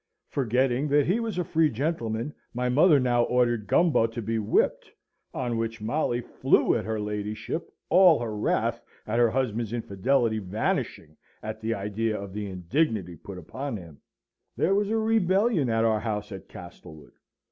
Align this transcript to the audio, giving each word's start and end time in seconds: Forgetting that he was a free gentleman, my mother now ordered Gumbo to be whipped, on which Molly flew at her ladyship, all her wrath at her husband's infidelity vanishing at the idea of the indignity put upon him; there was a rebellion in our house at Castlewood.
Forgetting 0.29 0.87
that 0.87 1.05
he 1.05 1.19
was 1.19 1.37
a 1.37 1.43
free 1.43 1.69
gentleman, 1.69 2.33
my 2.55 2.69
mother 2.69 2.99
now 2.99 3.21
ordered 3.21 3.67
Gumbo 3.67 4.07
to 4.07 4.19
be 4.19 4.39
whipped, 4.39 4.91
on 5.31 5.57
which 5.59 5.79
Molly 5.79 6.21
flew 6.21 6.75
at 6.75 6.85
her 6.85 6.99
ladyship, 6.99 7.71
all 7.87 8.17
her 8.19 8.35
wrath 8.35 8.81
at 9.05 9.19
her 9.19 9.29
husband's 9.29 9.73
infidelity 9.73 10.39
vanishing 10.39 11.15
at 11.43 11.61
the 11.61 11.75
idea 11.75 12.19
of 12.19 12.33
the 12.33 12.47
indignity 12.47 13.15
put 13.15 13.37
upon 13.37 13.77
him; 13.77 14.01
there 14.57 14.73
was 14.73 14.89
a 14.89 14.97
rebellion 14.97 15.69
in 15.69 15.75
our 15.85 15.99
house 15.99 16.31
at 16.31 16.49
Castlewood. 16.49 17.13